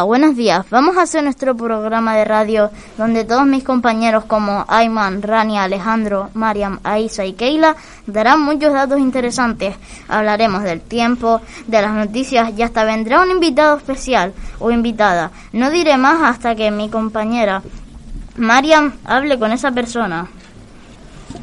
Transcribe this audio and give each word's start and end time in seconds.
buenos 0.00 0.34
días. 0.36 0.64
Vamos 0.70 0.96
a 0.96 1.02
hacer 1.02 1.22
nuestro 1.22 1.54
programa 1.54 2.16
de 2.16 2.24
radio 2.24 2.70
donde 2.96 3.24
todos 3.24 3.44
mis 3.44 3.62
compañeros 3.62 4.24
como 4.24 4.64
Ayman, 4.66 5.20
Rania, 5.20 5.64
Alejandro, 5.64 6.30
Mariam, 6.32 6.80
Aisa 6.82 7.26
y 7.26 7.34
Keila 7.34 7.76
darán 8.06 8.40
muchos 8.40 8.72
datos 8.72 8.98
interesantes. 8.98 9.76
Hablaremos 10.08 10.62
del 10.62 10.80
tiempo, 10.80 11.42
de 11.66 11.82
las 11.82 11.92
noticias 11.92 12.52
y 12.56 12.62
hasta 12.62 12.84
vendrá 12.84 13.20
un 13.20 13.30
invitado 13.30 13.76
especial 13.76 14.32
o 14.58 14.70
invitada. 14.70 15.30
No 15.52 15.70
diré 15.70 15.98
más 15.98 16.22
hasta 16.22 16.54
que 16.54 16.70
mi 16.70 16.88
compañera 16.88 17.62
Mariam 18.36 18.94
hable 19.04 19.38
con 19.38 19.52
esa 19.52 19.72
persona. 19.72 20.26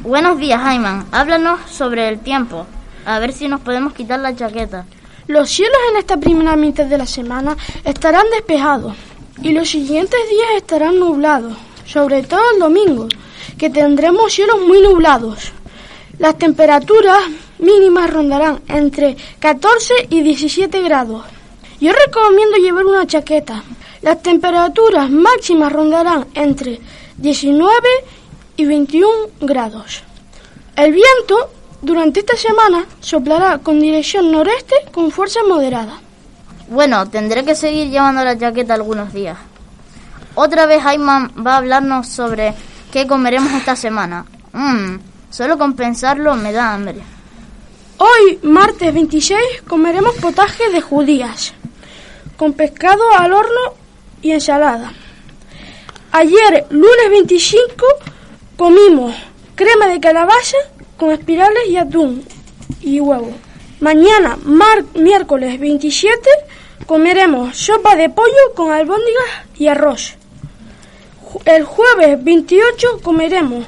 Buenos 0.02 0.38
días, 0.38 0.60
Ayman. 0.60 1.06
Háblanos 1.12 1.60
sobre 1.70 2.08
el 2.08 2.18
tiempo. 2.18 2.66
A 3.06 3.20
ver 3.20 3.32
si 3.32 3.46
nos 3.46 3.60
podemos 3.60 3.92
quitar 3.92 4.18
la 4.18 4.34
chaqueta. 4.34 4.86
Los 5.30 5.48
cielos 5.48 5.78
en 5.92 5.98
esta 5.98 6.16
primera 6.16 6.56
mitad 6.56 6.86
de 6.86 6.98
la 6.98 7.06
semana 7.06 7.56
estarán 7.84 8.26
despejados 8.32 8.96
y 9.40 9.52
los 9.52 9.70
siguientes 9.70 10.18
días 10.28 10.56
estarán 10.56 10.98
nublados, 10.98 11.56
sobre 11.86 12.24
todo 12.24 12.40
el 12.52 12.58
domingo, 12.58 13.06
que 13.56 13.70
tendremos 13.70 14.32
cielos 14.32 14.60
muy 14.60 14.82
nublados. 14.82 15.52
Las 16.18 16.36
temperaturas 16.36 17.20
mínimas 17.60 18.10
rondarán 18.10 18.60
entre 18.66 19.16
14 19.38 20.08
y 20.10 20.22
17 20.22 20.82
grados. 20.82 21.22
Yo 21.80 21.92
recomiendo 21.92 22.56
llevar 22.56 22.86
una 22.86 23.06
chaqueta. 23.06 23.62
Las 24.02 24.20
temperaturas 24.24 25.08
máximas 25.10 25.72
rondarán 25.72 26.26
entre 26.34 26.80
19 27.18 27.72
y 28.56 28.64
21 28.64 29.08
grados. 29.42 30.02
El 30.74 30.90
viento 30.90 31.50
durante 31.82 32.20
esta 32.20 32.36
semana 32.36 32.84
soplará 33.00 33.58
con 33.58 33.80
dirección 33.80 34.30
noreste 34.30 34.74
con 34.92 35.10
fuerza 35.10 35.40
moderada. 35.48 36.00
Bueno, 36.68 37.08
tendré 37.08 37.44
que 37.44 37.54
seguir 37.54 37.90
llevando 37.90 38.22
la 38.22 38.38
chaqueta 38.38 38.74
algunos 38.74 39.12
días. 39.12 39.38
Otra 40.34 40.66
vez 40.66 40.84
Ayman 40.84 41.32
va 41.44 41.54
a 41.54 41.56
hablarnos 41.58 42.08
sobre 42.08 42.54
qué 42.92 43.06
comeremos 43.06 43.52
esta 43.52 43.74
semana. 43.76 44.24
Mmm, 44.52 44.96
solo 45.30 45.58
con 45.58 45.74
pensarlo 45.74 46.34
me 46.36 46.52
da 46.52 46.72
hambre. 46.72 47.00
Hoy, 47.98 48.38
martes 48.42 48.94
26, 48.94 49.38
comeremos 49.68 50.14
potaje 50.16 50.70
de 50.70 50.80
judías, 50.80 51.52
con 52.36 52.54
pescado 52.54 53.02
al 53.18 53.32
horno 53.32 53.74
y 54.22 54.32
ensalada. 54.32 54.92
Ayer, 56.12 56.66
lunes 56.70 57.10
25, 57.10 57.84
comimos 58.56 59.14
crema 59.54 59.88
de 59.88 60.00
calabaza 60.00 60.56
con 61.00 61.12
espirales 61.12 61.66
y 61.66 61.78
atún 61.78 62.22
y 62.82 63.00
huevo. 63.00 63.32
Mañana, 63.80 64.38
miércoles 64.94 65.58
27, 65.58 66.28
comeremos 66.84 67.56
sopa 67.56 67.96
de 67.96 68.10
pollo 68.10 68.52
con 68.54 68.70
albóndigas 68.70 69.30
y 69.56 69.68
arroz. 69.68 70.16
El 71.46 71.64
jueves 71.64 72.22
28 72.22 73.00
comeremos 73.02 73.66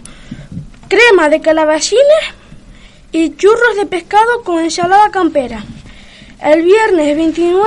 crema 0.89 1.31
de 1.31 1.41
calabacines 1.41 2.25
y 3.13 3.35
churros 3.35 3.77
de 3.77 3.87
pescado 3.87 4.43
con 4.45 4.61
ensalada 4.61 5.11
campera. 5.11 5.65
El 6.45 6.63
viernes 6.63 7.17
29 7.17 7.67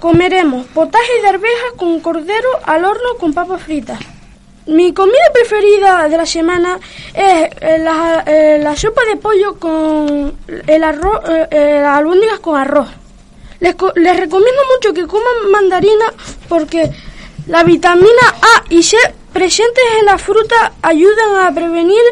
comeremos 0.00 0.66
potaje 0.66 1.22
de 1.22 1.28
arvejas 1.28 1.72
con 1.76 2.00
cordero 2.00 2.48
al 2.64 2.84
horno 2.84 3.18
con 3.20 3.32
papas 3.34 3.62
fritas. 3.62 4.00
Mi 4.66 4.92
comida 4.92 5.16
preferida 5.32 6.08
de 6.08 6.16
la 6.16 6.26
semana 6.26 6.78
es 7.14 7.50
eh, 7.60 7.78
la, 7.78 8.22
eh, 8.26 8.60
la 8.62 8.76
sopa 8.76 9.02
de 9.04 9.16
pollo 9.16 9.58
con 9.58 10.36
el 10.66 10.84
arroz, 10.84 11.22
eh, 11.50 11.82
albóndigas 11.84 12.40
con 12.40 12.60
arroz. 12.60 12.88
Les, 13.60 13.74
les 13.96 14.16
recomiendo 14.16 14.60
mucho 14.74 14.92
que 14.92 15.06
coman 15.06 15.50
mandarina 15.50 16.06
porque 16.48 16.90
la 17.46 17.64
vitamina 17.64 18.26
A 18.42 18.64
y 18.68 18.82
C 18.82 18.96
presentes 19.32 19.84
en 19.98 20.06
la 20.06 20.18
fruta 20.18 20.72
ayudan 20.82 21.46
a 21.46 21.54
prevenir 21.54 22.02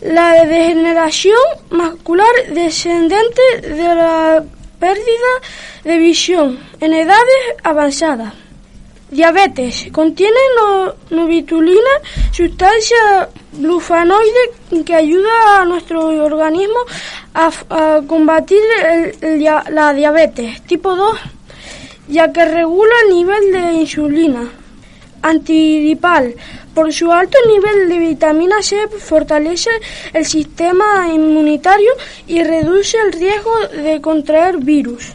la 0.00 0.44
degeneración 0.44 1.40
macular 1.70 2.28
descendente 2.50 3.42
de 3.60 3.82
la 3.94 4.44
pérdida 4.78 5.32
de 5.84 5.98
visión 5.98 6.58
en 6.80 6.92
edades 6.92 7.56
avanzadas. 7.64 8.47
Diabetes. 9.10 9.88
Contiene 9.90 10.38
novitulina, 11.10 11.90
sustancia 12.30 13.28
glufanoide 13.52 14.84
que 14.84 14.94
ayuda 14.94 15.62
a 15.62 15.64
nuestro 15.64 16.06
organismo 16.24 16.76
a, 17.34 18.00
combatir 18.06 18.60
la 19.70 19.92
diabetes 19.94 20.62
tipo 20.62 20.94
2, 20.94 21.18
ya 22.08 22.32
que 22.32 22.44
regula 22.44 22.92
el 23.06 23.14
nivel 23.14 23.52
de 23.52 23.72
insulina. 23.72 24.48
Antidipal. 25.20 26.34
Por 26.74 26.92
su 26.92 27.10
alto 27.10 27.36
nivel 27.48 27.88
de 27.88 27.98
vitamina 27.98 28.62
C 28.62 28.86
fortalece 28.86 29.70
el 30.12 30.24
sistema 30.24 31.08
inmunitario 31.12 31.90
y 32.28 32.44
reduce 32.44 32.96
el 32.98 33.12
riesgo 33.14 33.50
de 33.82 34.00
contraer 34.00 34.58
virus. 34.58 35.12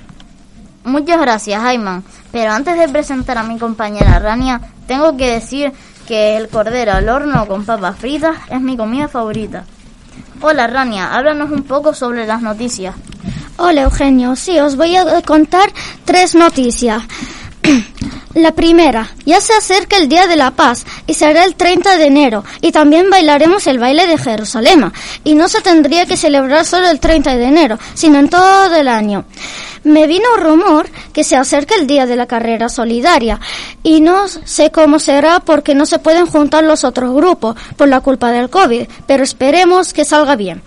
Muchas 0.83 1.21
gracias, 1.21 1.63
Ayman. 1.63 2.03
Pero 2.33 2.51
antes 2.51 2.79
de 2.79 2.89
presentar 2.89 3.37
a 3.37 3.43
mi 3.43 3.59
compañera 3.59 4.17
Rania, 4.17 4.59
tengo 4.87 5.15
que 5.15 5.31
decir 5.31 5.71
que 6.07 6.35
el 6.35 6.49
cordero 6.49 6.93
al 6.93 7.07
horno 7.07 7.45
con 7.47 7.63
papas 7.63 7.95
fritas 7.99 8.35
es 8.49 8.59
mi 8.59 8.75
comida 8.75 9.07
favorita. 9.07 9.65
Hola 10.41 10.65
Rania, 10.65 11.13
háblanos 11.13 11.51
un 11.51 11.61
poco 11.61 11.93
sobre 11.93 12.25
las 12.25 12.41
noticias. 12.41 12.95
Hola 13.57 13.83
Eugenio, 13.83 14.35
sí, 14.35 14.59
os 14.59 14.75
voy 14.75 14.95
a 14.95 15.21
contar 15.21 15.71
tres 16.05 16.33
noticias. 16.33 17.03
La 18.33 18.51
primera, 18.51 19.11
ya 19.25 19.39
se 19.39 19.53
acerca 19.53 19.97
el 19.97 20.09
Día 20.09 20.25
de 20.25 20.35
la 20.35 20.49
Paz 20.49 20.87
y 21.05 21.13
será 21.13 21.45
el 21.45 21.53
30 21.53 21.97
de 21.97 22.07
enero 22.07 22.43
y 22.61 22.71
también 22.71 23.11
bailaremos 23.11 23.67
el 23.67 23.77
baile 23.77 24.07
de 24.07 24.17
Jerusalén 24.17 24.91
y 25.23 25.35
no 25.35 25.47
se 25.47 25.61
tendría 25.61 26.07
que 26.07 26.17
celebrar 26.17 26.65
solo 26.65 26.89
el 26.89 26.99
30 26.99 27.37
de 27.37 27.45
enero, 27.45 27.77
sino 27.93 28.17
en 28.17 28.29
todo 28.29 28.75
el 28.75 28.87
año. 28.87 29.25
Me 29.83 30.07
vino 30.07 30.25
rumor 30.37 30.89
que 31.11 31.23
se 31.23 31.35
acerca 31.35 31.75
el 31.75 31.87
día 31.87 32.05
de 32.05 32.15
la 32.15 32.25
carrera 32.25 32.69
solidaria 32.69 33.39
y 33.83 33.99
no 33.99 34.27
sé 34.27 34.71
cómo 34.71 34.97
será 34.97 35.41
porque 35.41 35.75
no 35.75 35.85
se 35.85 35.99
pueden 35.99 36.25
juntar 36.25 36.63
los 36.63 36.83
otros 36.83 37.13
grupos 37.13 37.57
por 37.75 37.89
la 37.89 37.99
culpa 37.99 38.31
del 38.31 38.49
COVID, 38.49 38.87
pero 39.07 39.23
esperemos 39.23 39.93
que 39.93 40.05
salga 40.05 40.35
bien. 40.35 40.61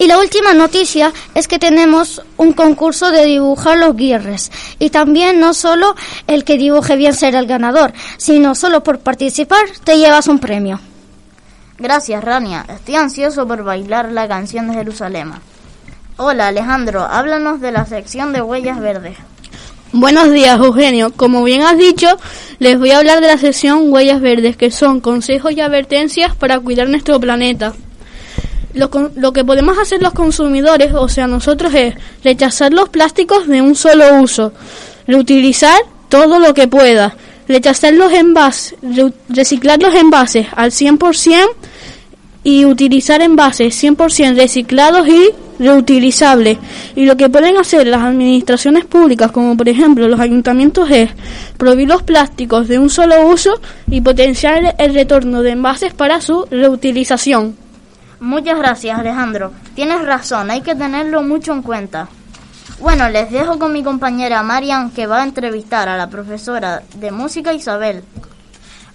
Y 0.00 0.06
la 0.06 0.18
última 0.18 0.54
noticia 0.54 1.12
es 1.34 1.48
que 1.48 1.58
tenemos 1.58 2.22
un 2.36 2.52
concurso 2.52 3.10
de 3.10 3.24
dibujar 3.24 3.78
los 3.78 3.96
guirres. 3.96 4.52
Y 4.78 4.90
también 4.90 5.40
no 5.40 5.54
solo 5.54 5.96
el 6.28 6.44
que 6.44 6.56
dibuje 6.56 6.94
bien 6.94 7.14
será 7.14 7.40
el 7.40 7.46
ganador, 7.46 7.92
sino 8.16 8.54
solo 8.54 8.82
por 8.84 9.00
participar 9.00 9.64
te 9.82 9.98
llevas 9.98 10.28
un 10.28 10.38
premio. 10.38 10.80
Gracias, 11.78 12.22
Rania. 12.22 12.64
Estoy 12.68 12.94
ansioso 12.94 13.46
por 13.46 13.64
bailar 13.64 14.12
la 14.12 14.28
canción 14.28 14.68
de 14.68 14.74
Jerusalén. 14.74 15.32
Hola 16.20 16.48
Alejandro, 16.48 17.02
háblanos 17.02 17.60
de 17.60 17.70
la 17.70 17.86
sección 17.86 18.32
de 18.32 18.42
huellas 18.42 18.80
verdes. 18.80 19.16
Buenos 19.92 20.32
días 20.32 20.58
Eugenio, 20.58 21.12
como 21.14 21.44
bien 21.44 21.62
has 21.62 21.78
dicho, 21.78 22.08
les 22.58 22.76
voy 22.76 22.90
a 22.90 22.98
hablar 22.98 23.20
de 23.20 23.28
la 23.28 23.38
sección 23.38 23.92
huellas 23.92 24.20
verdes, 24.20 24.56
que 24.56 24.72
son 24.72 25.00
consejos 25.00 25.52
y 25.52 25.60
advertencias 25.60 26.34
para 26.34 26.58
cuidar 26.58 26.88
nuestro 26.88 27.20
planeta. 27.20 27.72
Lo, 28.74 28.90
lo, 29.14 29.32
que 29.32 29.44
podemos 29.44 29.78
hacer 29.78 30.02
los 30.02 30.12
consumidores, 30.12 30.92
o 30.92 31.08
sea 31.08 31.28
nosotros, 31.28 31.72
es 31.72 31.94
rechazar 32.24 32.72
los 32.72 32.88
plásticos 32.88 33.46
de 33.46 33.62
un 33.62 33.76
solo 33.76 34.20
uso, 34.20 34.52
reutilizar 35.06 35.78
todo 36.08 36.40
lo 36.40 36.52
que 36.52 36.66
pueda, 36.66 37.16
rechazar 37.46 37.94
los 37.94 38.12
envases, 38.12 38.74
reciclar 39.28 39.80
los 39.80 39.94
envases 39.94 40.48
al 40.56 40.72
100% 40.72 41.48
y 42.42 42.64
utilizar 42.64 43.22
envases 43.22 43.80
100% 43.80 44.34
reciclados 44.34 45.06
y 45.06 45.30
reutilizables. 45.58 46.58
Y 46.94 47.06
lo 47.06 47.16
que 47.16 47.28
pueden 47.28 47.56
hacer 47.56 47.86
las 47.86 48.02
administraciones 48.02 48.84
públicas, 48.84 49.30
como 49.32 49.56
por 49.56 49.68
ejemplo 49.68 50.08
los 50.08 50.20
ayuntamientos, 50.20 50.90
es 50.90 51.10
prohibir 51.56 51.88
los 51.88 52.02
plásticos 52.02 52.68
de 52.68 52.78
un 52.78 52.90
solo 52.90 53.26
uso 53.26 53.60
y 53.88 54.00
potenciar 54.00 54.74
el 54.78 54.94
retorno 54.94 55.42
de 55.42 55.50
envases 55.50 55.94
para 55.94 56.20
su 56.20 56.46
reutilización. 56.50 57.56
Muchas 58.20 58.58
gracias, 58.58 58.98
Alejandro. 58.98 59.52
Tienes 59.74 60.04
razón, 60.04 60.50
hay 60.50 60.60
que 60.60 60.74
tenerlo 60.74 61.22
mucho 61.22 61.52
en 61.52 61.62
cuenta. 61.62 62.08
Bueno, 62.80 63.08
les 63.08 63.30
dejo 63.30 63.58
con 63.58 63.72
mi 63.72 63.82
compañera 63.82 64.42
Marian 64.42 64.90
que 64.90 65.06
va 65.06 65.22
a 65.22 65.24
entrevistar 65.24 65.88
a 65.88 65.96
la 65.96 66.08
profesora 66.08 66.82
de 66.96 67.10
música 67.10 67.52
Isabel. 67.52 68.04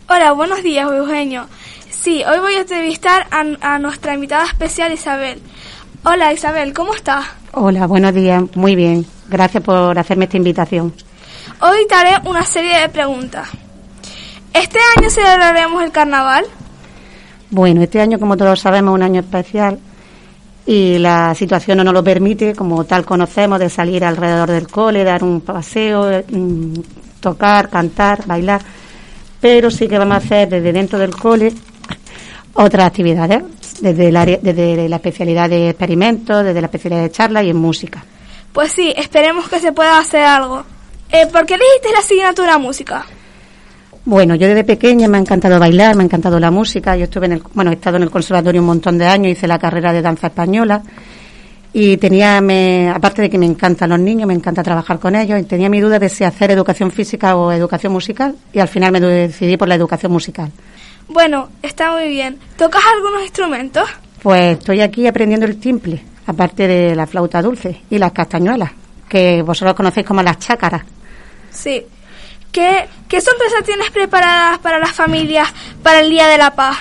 Hola, 0.08 0.32
buenos 0.32 0.64
días, 0.64 0.90
Eugenio. 0.92 1.48
Sí, 1.90 2.24
hoy 2.26 2.40
voy 2.40 2.56
a 2.56 2.62
entrevistar 2.62 3.28
a, 3.32 3.80
nuestra 3.80 4.14
invitada 4.14 4.46
especial 4.46 4.92
Isabel. 4.92 5.42
Hola 6.06 6.34
Isabel, 6.34 6.74
¿cómo 6.74 6.94
estás? 6.94 7.26
Hola, 7.54 7.88
buenos 7.88 8.14
días, 8.14 8.44
muy 8.56 8.76
bien. 8.76 9.06
Gracias 9.30 9.64
por 9.64 9.98
hacerme 9.98 10.26
esta 10.26 10.36
invitación. 10.36 10.94
Hoy 11.62 11.88
te 11.88 11.96
haré 11.96 12.28
una 12.28 12.44
serie 12.44 12.78
de 12.78 12.90
preguntas. 12.90 13.48
¿Este 14.54 14.80
año 14.98 15.10
celebraremos 15.10 15.82
el 15.82 15.92
carnaval? 15.94 16.44
Bueno, 17.52 17.82
este 17.82 18.02
año, 18.02 18.20
como 18.20 18.36
todos 18.36 18.60
sabemos, 18.60 18.92
es 18.92 18.96
un 18.96 19.04
año 19.04 19.22
especial 19.22 19.80
y 20.66 20.98
la 20.98 21.34
situación 21.36 21.78
no 21.78 21.86
nos 21.86 21.94
lo 21.94 22.04
permite, 22.04 22.54
como 22.54 22.84
tal 22.84 23.06
conocemos, 23.06 23.58
de 23.60 23.70
salir 23.70 24.04
alrededor 24.04 24.52
del 24.52 24.68
cole, 24.68 25.06
dar 25.06 25.24
un 25.24 25.40
paseo, 25.40 26.22
mm, 26.30 26.74
tocar, 27.22 27.70
cantar, 27.70 28.28
bailar, 28.28 28.62
pero 29.40 29.72
sí 29.72 29.88
que 29.88 29.98
vamos 29.98 30.16
a 30.16 30.18
hacer 30.18 30.50
desde 30.50 30.74
dentro 30.74 31.00
del 31.00 31.16
cole 31.16 31.54
otras 32.56 32.88
actividades, 32.88 33.42
desde, 33.82 34.08
el 34.10 34.18
área, 34.18 34.40
desde 34.42 34.88
la 34.90 34.98
especialidad 34.98 35.50
de 35.50 35.70
experimentos, 35.70 36.44
desde 36.44 36.62
la 36.62 36.68
especialidad 36.68 37.04
de 37.04 37.12
charla 37.12 37.44
y 37.44 37.50
en 37.50 37.58
música. 37.58 38.04
Pues 38.52 38.72
sí, 38.72 38.94
esperemos 38.96 39.50
que 39.50 39.60
se 39.60 39.72
pueda 39.72 39.98
hacer 39.98 40.24
algo. 40.24 40.64
Eh, 41.12 41.28
¿Por 41.32 41.46
qué 41.46 41.56
elegiste 41.56 41.92
la 41.92 42.00
asignatura 42.00 42.58
música? 42.58 43.06
Bueno, 44.06 44.36
yo 44.36 44.48
desde 44.48 44.64
pequeña 44.64 45.08
me 45.08 45.18
ha 45.18 45.22
encantado 45.22 45.60
bailar, 45.60 45.96
me 45.96 46.04
ha 46.04 46.06
encantado 46.06 46.40
la 46.40 46.52
música. 46.52 46.96
Yo 46.98 47.06
estuve 47.06 47.28
en 47.28 47.34
el, 47.34 47.44
bueno, 47.54 47.72
he 47.72 47.76
estado 47.76 47.98
en 47.98 48.04
el 48.04 48.12
conservatorio 48.12 48.62
un 48.62 48.68
montón 48.68 48.98
de 48.98 49.06
años, 49.06 49.32
hice 49.32 49.48
la 49.48 49.58
carrera 49.58 49.94
de 49.94 50.02
danza 50.02 50.28
española 50.28 50.84
y 51.74 51.98
tenía, 51.98 52.40
me, 52.40 52.90
aparte 52.90 53.24
de 53.24 53.30
que 53.30 53.40
me 53.40 53.48
encantan 53.48 53.90
los 53.90 54.00
niños, 54.00 54.28
me 54.28 54.36
encanta 54.36 54.62
trabajar 54.62 55.00
con 55.00 55.16
ellos 55.16 55.40
y 55.40 55.44
tenía 55.44 55.70
mi 55.70 55.82
duda 55.82 55.98
de 55.98 56.08
si 56.08 56.24
hacer 56.24 56.52
educación 56.52 56.92
física 56.92 57.36
o 57.36 57.52
educación 57.52 57.92
musical 57.92 58.36
y 58.54 58.60
al 58.60 58.68
final 58.68 58.92
me 58.92 59.00
decidí 59.00 59.58
por 59.58 59.68
la 59.68 59.76
educación 59.76 60.12
musical. 60.12 60.52
Bueno, 61.08 61.50
está 61.62 61.92
muy 61.92 62.08
bien. 62.08 62.40
¿Tocas 62.58 62.82
algunos 62.96 63.24
instrumentos? 63.24 63.88
Pues 64.22 64.58
estoy 64.58 64.82
aquí 64.82 65.06
aprendiendo 65.08 65.46
el 65.46 65.60
timple, 65.60 66.02
aparte 66.28 66.68
de 66.68 66.96
la 66.96 67.06
flauta 67.06 67.42
dulce 67.42 67.82
y 67.90 67.98
las 67.98 68.12
castañuelas, 68.12 68.72
que 69.10 69.42
vosotros 69.42 69.76
conocéis 69.76 70.06
como 70.06 70.24
las 70.24 70.40
chácaras. 70.40 70.84
Sí. 71.52 71.86
¿Qué, 72.52 72.88
qué 73.08 73.20
sorpresas 73.20 73.64
tienes 73.66 73.90
preparadas 73.92 74.60
para 74.60 74.80
las 74.80 74.92
familias 74.92 75.52
para 75.82 76.00
el 76.02 76.10
Día 76.10 76.28
de 76.28 76.38
la 76.38 76.52
Paz? 76.52 76.78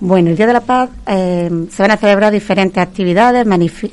Bueno, 0.00 0.30
el 0.30 0.36
Día 0.36 0.46
de 0.46 0.52
la 0.52 0.60
Paz 0.60 0.90
eh, 1.08 1.50
se 1.70 1.82
van 1.82 1.90
a 1.90 1.96
celebrar 1.96 2.32
diferentes 2.32 2.80
actividades, 2.80 3.44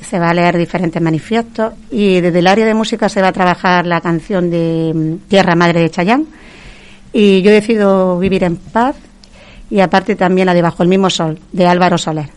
se 0.02 0.18
va 0.20 0.30
a 0.30 0.34
leer 0.34 0.56
diferentes 0.56 1.02
manifiestos 1.02 1.74
y 1.90 2.20
desde 2.20 2.38
el 2.38 2.46
área 2.46 2.64
de 2.64 2.74
música 2.74 3.08
se 3.08 3.20
va 3.20 3.28
a 3.28 3.32
trabajar 3.32 3.86
la 3.86 4.00
canción 4.00 4.48
de 4.48 4.92
mm, 4.94 5.28
Tierra 5.28 5.56
Madre 5.56 5.80
de 5.80 5.90
Chayán 5.90 6.26
y 7.12 7.42
yo 7.42 7.50
decido 7.50 8.20
vivir 8.20 8.44
en 8.44 8.56
paz 8.56 8.94
y 9.70 9.80
aparte 9.80 10.16
también 10.16 10.46
la 10.46 10.54
de 10.54 10.62
Bajo 10.62 10.82
el 10.82 10.88
mismo 10.88 11.10
sol 11.10 11.38
de 11.52 11.66
Álvaro 11.66 11.98
Soler. 11.98 12.28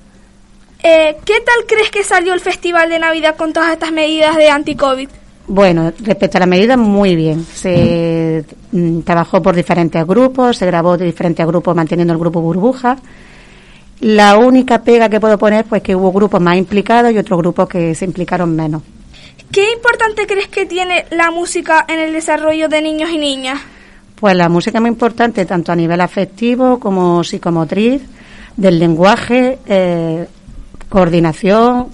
Eh, 0.82 1.18
¿Qué 1.26 1.42
tal 1.42 1.66
crees 1.68 1.92
que 1.92 2.04
salió 2.04 2.34
el 2.34 2.40
Festival 2.40 2.90
de 2.90 3.00
Navidad 3.00 3.36
con 3.36 3.52
todas 3.52 3.72
estas 3.72 3.92
medidas 3.92 4.38
de 4.38 4.50
anti-COVID? 4.50 5.10
Bueno, 5.48 5.92
respecto 6.00 6.38
a 6.38 6.42
la 6.42 6.46
medida, 6.46 6.78
muy 6.78 7.16
bien. 7.16 7.44
Se 7.44 8.46
mm, 8.72 9.00
trabajó 9.02 9.42
por 9.42 9.56
diferentes 9.56 10.06
grupos, 10.06 10.58
se 10.58 10.66
grabó 10.66 10.96
de 10.96 11.06
diferentes 11.06 11.46
grupos 11.46 11.76
manteniendo 11.76 12.14
el 12.14 12.20
grupo 12.20 12.40
Burbuja. 12.40 12.98
La 14.02 14.38
única 14.38 14.82
pega 14.82 15.10
que 15.10 15.20
puedo 15.20 15.38
poner, 15.38 15.66
pues 15.66 15.82
que 15.82 15.96
hubo 15.96 16.12
grupos 16.12 16.40
más 16.40 16.56
implicados 16.56 17.12
y 17.12 17.18
otros 17.18 17.40
grupos 17.40 17.68
que 17.68 17.94
se 17.96 18.06
implicaron 18.06 18.56
menos. 18.56 18.84
¿Qué 19.52 19.74
importante 19.74 20.28
crees 20.28 20.48
que 20.48 20.66
tiene 20.66 21.06
la 21.10 21.32
música 21.32 21.84
en 21.90 22.00
el 22.00 22.14
desarrollo 22.14 22.70
de 22.70 22.82
niños 22.82 23.10
y 23.10 23.18
niñas? 23.18 23.60
Pues 24.20 24.36
la 24.36 24.50
música 24.50 24.78
es 24.78 24.82
muy 24.82 24.90
importante, 24.90 25.46
tanto 25.46 25.72
a 25.72 25.76
nivel 25.76 26.02
afectivo 26.02 26.80
como 26.80 27.24
psicomotriz, 27.24 28.02
del 28.58 28.78
lenguaje, 28.78 29.60
eh, 29.66 30.28
coordinación, 30.90 31.88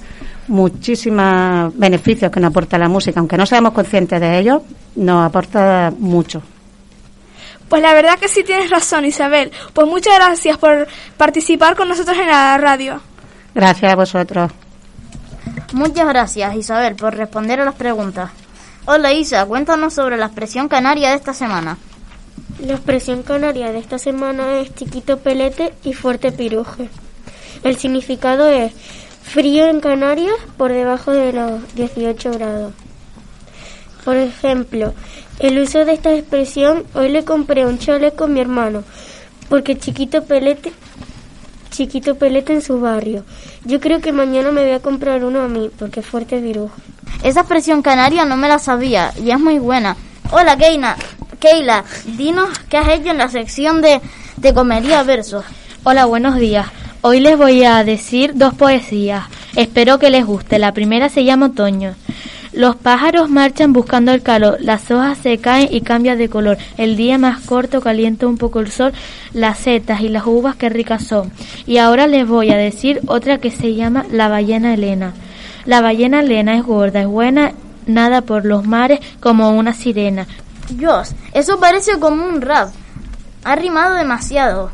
muchísimos 0.48 1.78
beneficios 1.78 2.32
que 2.32 2.40
nos 2.40 2.50
aporta 2.50 2.78
la 2.78 2.90
música, 2.90 3.20
aunque 3.20 3.38
no 3.38 3.46
seamos 3.46 3.74
conscientes 3.74 4.20
de 4.20 4.40
ellos, 4.40 4.62
nos 4.96 5.28
aporta 5.28 5.94
mucho. 6.00 6.42
Pues 7.70 7.82
la 7.82 7.94
verdad 7.94 8.18
que 8.20 8.28
sí 8.28 8.44
tienes 8.44 8.70
razón, 8.70 9.06
Isabel. 9.06 9.52
Pues 9.74 9.88
muchas 9.88 10.16
gracias 10.16 10.58
por 10.58 10.88
participar 11.18 11.76
con 11.76 11.90
nosotros 11.90 12.18
en 12.18 12.28
la 12.28 12.58
radio. 12.58 13.02
Gracias 13.54 13.92
a 13.92 13.96
vosotros. 13.96 14.52
Muchas 15.74 16.08
gracias, 16.08 16.56
Isabel, 16.56 16.96
por 16.96 17.16
responder 17.16 17.60
a 17.60 17.66
las 17.66 17.76
preguntas. 17.76 18.32
Hola, 18.86 19.14
Isa, 19.14 19.46
cuéntanos 19.46 19.94
sobre 19.94 20.18
la 20.18 20.28
expresión 20.28 20.68
canaria 20.68 21.10
de 21.10 21.16
esta 21.16 21.34
semana. 21.34 21.78
La 22.66 22.74
expresión 22.74 23.24
canaria 23.24 23.72
de 23.72 23.80
esta 23.80 24.00
semana 24.00 24.60
es 24.60 24.74
chiquito 24.74 25.20
pelete 25.20 25.74
y 25.84 25.94
fuerte 25.94 26.32
piruje. 26.32 26.90
El 27.64 27.78
significado 27.78 28.48
es 28.48 28.74
Frío 29.24 29.68
en 29.68 29.82
Canarias 29.82 30.36
por 30.58 30.72
debajo 30.72 31.12
de 31.12 31.34
los 31.34 31.76
18 31.76 32.32
grados. 32.32 32.74
Por 34.06 34.16
ejemplo, 34.16 34.94
el 35.40 35.60
uso 35.60 35.84
de 35.84 35.94
esta 35.94 36.14
expresión, 36.14 36.86
hoy 36.94 37.10
le 37.10 37.26
compré 37.26 37.66
un 37.66 37.80
chaleco 37.80 38.26
a 38.26 38.28
mi 38.28 38.40
hermano, 38.40 38.84
porque 39.50 39.78
chiquito 39.78 40.24
pelete, 40.24 40.72
chiquito 41.72 42.16
pelete 42.16 42.54
en 42.54 42.62
su 42.62 42.80
barrio. 42.80 43.26
Yo 43.66 43.80
creo 43.80 44.00
que 44.00 44.12
mañana 44.12 44.52
me 44.52 44.64
voy 44.64 44.74
a 44.74 44.80
comprar 44.80 45.26
uno 45.26 45.42
a 45.42 45.48
mí, 45.48 45.72
porque 45.78 46.02
fuerte 46.02 46.40
virujo. 46.40 46.76
Esa 47.24 47.42
expresión 47.42 47.82
canaria 47.82 48.26
no 48.26 48.38
me 48.38 48.48
la 48.48 48.60
sabía 48.60 49.12
y 49.22 49.32
es 49.32 49.40
muy 49.40 49.60
buena. 49.60 49.98
Hola, 50.32 50.56
Keina. 50.56 50.96
Keila, 51.46 51.84
dinos 52.18 52.50
qué 52.70 52.78
has 52.78 52.88
hecho 52.88 53.12
en 53.12 53.20
la 53.20 53.30
sección 53.30 53.80
de 53.80 54.02
Te 54.42 54.52
comería 54.56 55.04
versos. 55.04 55.46
Hola, 55.84 56.06
buenos 56.06 56.38
días. 56.38 56.66
Hoy 57.02 57.20
les 57.20 57.38
voy 57.38 57.64
a 57.64 57.84
decir 57.84 58.32
dos 58.34 58.56
poesías. 58.56 59.26
Espero 59.56 60.00
que 60.00 60.10
les 60.10 60.26
guste. 60.26 60.58
La 60.58 60.74
primera 60.74 61.08
se 61.08 61.24
llama 61.24 61.46
Otoño. 61.48 61.94
Los 62.52 62.76
pájaros 62.76 63.30
marchan 63.30 63.74
buscando 63.74 64.12
el 64.12 64.24
calor, 64.24 64.58
las 64.60 64.90
hojas 64.90 65.20
se 65.20 65.38
caen 65.38 65.68
y 65.70 65.82
cambian 65.82 66.18
de 66.18 66.30
color. 66.30 66.58
El 66.78 66.98
día 66.98 67.20
más 67.20 67.42
corto 67.42 67.80
calienta 67.80 68.26
un 68.26 68.40
poco 68.40 68.60
el 68.60 68.72
sol, 68.72 68.94
las 69.32 69.60
setas 69.60 70.02
y 70.02 70.10
las 70.10 70.26
uvas 70.26 70.56
que 70.56 70.70
ricas 70.70 71.06
son. 71.06 71.32
Y 71.68 71.78
ahora 71.78 72.08
les 72.08 72.28
voy 72.28 72.50
a 72.50 72.58
decir 72.58 73.02
otra 73.06 73.38
que 73.38 73.52
se 73.52 73.76
llama 73.76 74.04
La 74.10 74.30
ballena 74.30 74.74
Elena. 74.74 75.14
La 75.66 75.82
ballena 75.82 76.22
Elena 76.22 76.58
es 76.58 76.64
gorda, 76.64 77.02
es 77.02 77.08
buena, 77.08 77.54
nada 77.86 78.22
por 78.22 78.46
los 78.46 78.66
mares 78.66 79.00
como 79.20 79.52
una 79.52 79.74
sirena. 79.74 80.26
Dios, 80.70 81.14
eso 81.34 81.60
parece 81.60 82.00
como 82.00 82.26
un 82.26 82.42
rap. 82.42 82.70
Ha 83.44 83.56
rimado 83.56 83.96
demasiado. 83.96 84.72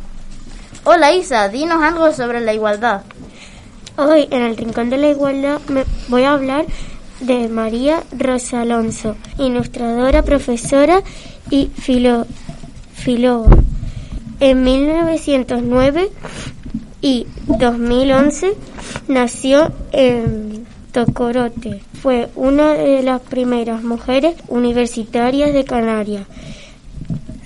Hola 0.84 1.14
Isa, 1.14 1.50
dinos 1.50 1.84
algo 1.84 2.12
sobre 2.14 2.42
la 2.42 2.54
igualdad. 2.54 3.02
Hoy 3.98 4.28
en 4.32 4.42
el 4.42 4.58
Rincón 4.58 4.90
de 4.90 4.98
la 4.98 5.10
Igualdad 5.10 5.60
me 5.68 5.84
voy 6.08 6.24
a 6.24 6.34
hablar 6.34 6.66
de 7.20 7.50
María 7.50 8.02
Rosa 8.18 8.62
Alonso, 8.62 9.16
ilustradora, 9.38 10.24
profesora 10.24 11.04
y 11.50 11.68
filóloga. 11.76 13.58
En 14.40 14.64
1909 14.64 16.10
y 17.02 17.28
2011 17.46 18.54
nació 19.08 19.72
en 19.92 20.61
Tocorote. 20.92 21.82
Fue 22.02 22.30
una 22.36 22.74
de 22.74 23.04
las 23.04 23.22
primeras 23.22 23.84
mujeres 23.84 24.36
universitarias 24.48 25.54
de 25.54 25.64
Canarias. 25.64 26.28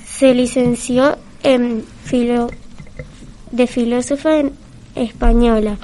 Se 0.06 0.34
licenció 0.34 1.18
en 1.44 1.84
filo, 2.04 2.50
de 3.52 3.68
filósofa 3.68 4.32
española 4.96 5.78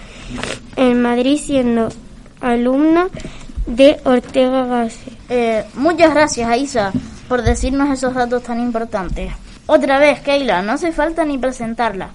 en 0.75 1.01
Madrid 1.01 1.37
siendo 1.37 1.89
alumna 2.39 3.07
de 3.67 3.99
Ortega 4.03 4.65
Gasset. 4.65 5.13
Eh, 5.29 5.65
muchas 5.75 6.13
gracias, 6.13 6.49
Aisa, 6.49 6.91
por 7.27 7.43
decirnos 7.43 7.89
esos 7.89 8.13
datos 8.13 8.43
tan 8.43 8.59
importantes. 8.59 9.31
Otra 9.67 9.99
vez, 9.99 10.19
Keila, 10.21 10.61
no 10.61 10.73
hace 10.73 10.91
falta 10.91 11.23
ni 11.23 11.37
presentarla. 11.37 12.09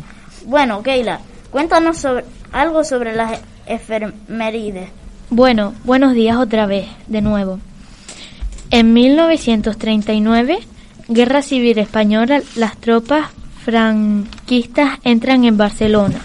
Bueno, 0.45 0.83
Keila, 0.83 1.21
cuéntanos 1.51 2.07
algo 2.53 2.85
sobre 2.85 3.15
las 3.15 3.41
enfermerides. 3.67 4.91
Bueno, 5.31 5.75
buenos 5.83 6.15
días 6.15 6.37
otra 6.37 6.67
vez, 6.67 6.87
de 7.09 7.21
nuevo. 7.21 7.59
En 8.71 8.93
1939, 8.93 10.61
Guerra 11.09 11.43
Civil 11.43 11.79
Española, 11.79 12.43
las 12.55 12.77
tropas 12.77 13.31
franquistas 13.65 15.01
entran 15.03 15.43
en 15.43 15.57
Barcelona. 15.57 16.21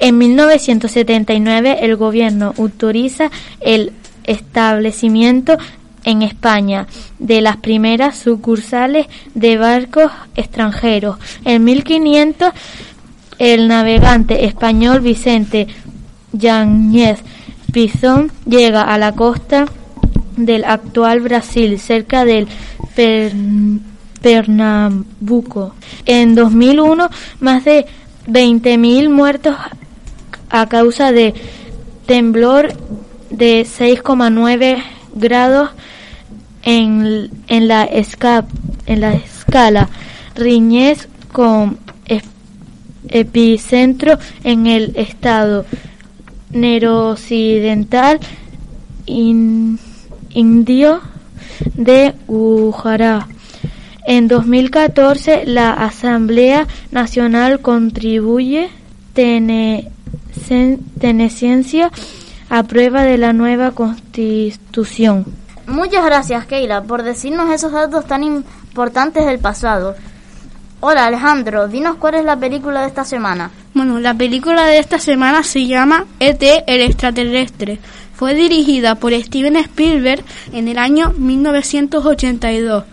En 0.00 0.18
1979 0.18 1.78
el 1.82 1.94
gobierno 1.94 2.52
autoriza 2.58 3.30
el 3.60 3.92
establecimiento 4.24 5.56
en 6.02 6.22
España 6.22 6.88
de 7.20 7.42
las 7.42 7.58
primeras 7.58 8.18
sucursales 8.18 9.06
de 9.34 9.56
barcos 9.56 10.10
extranjeros. 10.34 11.18
En 11.44 11.62
1500 11.62 12.52
el 13.38 13.68
navegante 13.68 14.46
español 14.46 15.00
Vicente 15.00 15.68
Yáñez 16.32 17.22
Pizón 17.74 18.30
llega 18.46 18.82
a 18.82 18.98
la 18.98 19.12
costa 19.16 19.66
del 20.36 20.64
actual 20.64 21.18
Brasil, 21.20 21.80
cerca 21.80 22.24
del 22.24 22.46
Pernambuco. 24.22 25.74
En 26.06 26.36
2001, 26.36 27.10
más 27.40 27.64
de 27.64 27.86
20.000 28.28 29.08
muertos 29.10 29.56
a 30.50 30.68
causa 30.68 31.10
de 31.10 31.34
temblor 32.06 32.72
de 33.30 33.62
6,9 33.62 34.80
grados 35.16 35.70
en, 36.62 37.28
en, 37.48 37.66
la 37.66 37.88
en 37.90 39.00
la 39.00 39.14
escala 39.14 39.88
Riñez 40.36 41.08
con 41.32 41.78
epicentro 43.08 44.18
en 44.44 44.66
el 44.66 44.96
estado 44.96 45.66
neroccidental 46.54 48.18
in- 49.06 49.78
indio 50.30 51.00
de 51.74 52.14
Gujará. 52.26 53.28
En 54.06 54.28
2014, 54.28 55.44
la 55.46 55.72
Asamblea 55.72 56.66
Nacional 56.90 57.60
contribuye 57.60 58.68
Tenesencia 61.00 61.90
a 62.50 62.62
prueba 62.64 63.02
de 63.02 63.16
la 63.18 63.32
nueva 63.32 63.70
constitución. 63.70 65.24
Muchas 65.66 66.04
gracias, 66.04 66.44
Keila, 66.46 66.82
por 66.82 67.02
decirnos 67.02 67.50
esos 67.50 67.72
datos 67.72 68.06
tan 68.06 68.22
importantes 68.22 69.24
del 69.24 69.38
pasado. 69.38 69.94
Hola, 70.80 71.06
Alejandro, 71.06 71.68
dinos 71.68 71.96
cuál 71.96 72.14
es 72.16 72.24
la 72.24 72.36
película 72.36 72.82
de 72.82 72.88
esta 72.88 73.04
semana. 73.04 73.50
Bueno, 73.74 73.98
la 73.98 74.14
película 74.14 74.66
de 74.66 74.78
esta 74.78 75.00
semana 75.00 75.42
se 75.42 75.66
llama 75.66 76.06
E.T. 76.20 76.62
el 76.68 76.80
extraterrestre. 76.80 77.80
Fue 78.14 78.32
dirigida 78.32 78.94
por 78.94 79.12
Steven 79.12 79.56
Spielberg 79.56 80.22
en 80.52 80.68
el 80.68 80.78
año 80.78 81.12
1982. 81.18 82.84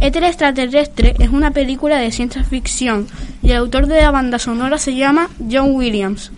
E.T. 0.00 0.18
el 0.18 0.24
extraterrestre 0.24 1.14
es 1.18 1.28
una 1.28 1.50
película 1.50 1.98
de 1.98 2.10
ciencia 2.10 2.42
ficción 2.42 3.06
y 3.42 3.50
el 3.50 3.58
autor 3.58 3.86
de 3.86 4.00
la 4.00 4.10
banda 4.10 4.38
sonora 4.38 4.78
se 4.78 4.94
llama 4.94 5.28
John 5.38 5.74
Williams. 5.74 6.32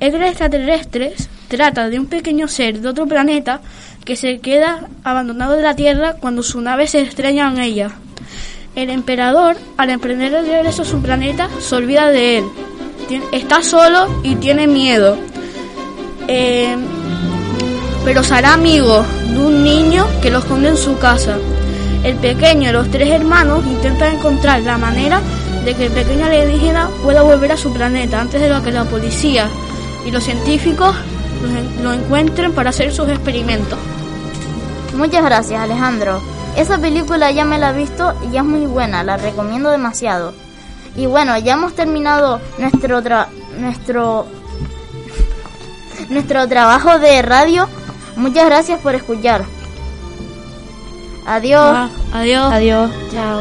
E.T. 0.00 0.14
el 0.18 0.22
extraterrestre 0.22 1.14
trata 1.48 1.88
de 1.88 1.98
un 1.98 2.08
pequeño 2.08 2.46
ser 2.46 2.82
de 2.82 2.88
otro 2.88 3.06
planeta 3.06 3.62
que 4.04 4.16
se 4.16 4.40
queda 4.40 4.86
abandonado 5.02 5.56
de 5.56 5.62
la 5.62 5.74
Tierra 5.74 6.12
cuando 6.20 6.42
su 6.42 6.60
nave 6.60 6.86
se 6.86 7.00
estrella 7.00 7.48
en 7.48 7.58
ella. 7.58 7.90
El 8.76 8.90
emperador, 8.90 9.56
al 9.78 9.88
emprender 9.88 10.34
el 10.34 10.46
regreso 10.46 10.82
a 10.82 10.84
su 10.84 11.00
planeta, 11.00 11.48
se 11.58 11.74
olvida 11.74 12.10
de 12.10 12.38
él. 12.38 12.44
Está 13.32 13.62
solo 13.62 14.20
y 14.22 14.36
tiene 14.36 14.66
miedo. 14.66 15.16
Eh, 16.28 16.76
pero 18.04 18.22
se 18.22 18.34
hará 18.34 18.54
amigo 18.54 19.04
de 19.32 19.38
un 19.38 19.62
niño 19.62 20.06
que 20.22 20.30
lo 20.30 20.38
esconde 20.38 20.68
en 20.68 20.76
su 20.76 20.96
casa. 20.98 21.36
El 22.04 22.16
pequeño 22.16 22.70
y 22.70 22.72
los 22.72 22.90
tres 22.90 23.10
hermanos 23.10 23.64
intentan 23.66 24.14
encontrar 24.14 24.60
la 24.62 24.78
manera 24.78 25.20
de 25.64 25.74
que 25.74 25.86
el 25.86 25.92
pequeño 25.92 26.26
alienígena 26.26 26.88
pueda 27.02 27.22
volver 27.22 27.52
a 27.52 27.56
su 27.58 27.72
planeta 27.72 28.20
antes 28.20 28.40
de 28.40 28.48
lo 28.48 28.62
que 28.62 28.70
la 28.72 28.84
policía 28.84 29.48
y 30.06 30.10
los 30.10 30.24
científicos 30.24 30.94
lo, 31.42 31.48
en- 31.48 31.84
lo 31.84 31.92
encuentren 31.92 32.52
para 32.52 32.70
hacer 32.70 32.92
sus 32.92 33.08
experimentos. 33.10 33.78
Muchas 34.96 35.22
gracias, 35.24 35.60
Alejandro. 35.60 36.20
Esa 36.56 36.78
película 36.78 37.30
ya 37.30 37.44
me 37.44 37.58
la 37.58 37.70
he 37.70 37.76
visto 37.76 38.14
y 38.32 38.36
es 38.36 38.44
muy 38.44 38.64
buena, 38.66 39.04
la 39.04 39.16
recomiendo 39.18 39.70
demasiado. 39.70 40.32
Y 41.00 41.06
bueno, 41.06 41.38
ya 41.38 41.54
hemos 41.54 41.72
terminado 41.72 42.42
nuestro 42.58 43.02
tra- 43.02 43.28
nuestro 43.58 44.26
nuestro 46.10 46.46
trabajo 46.46 46.98
de 46.98 47.22
radio. 47.22 47.66
Muchas 48.16 48.44
gracias 48.44 48.80
por 48.80 48.94
escuchar. 48.94 49.42
Adiós. 51.26 51.62
Ah, 51.64 51.88
adiós. 52.12 52.52
Adiós. 52.52 52.90
Chao. 53.10 53.40